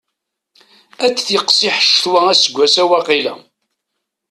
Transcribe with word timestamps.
Ad 1.05 1.15
tiqsiḥ 1.21 1.75
ccetwa 1.83 2.21
aseggas-a 2.31 2.83
waqila. 2.89 3.33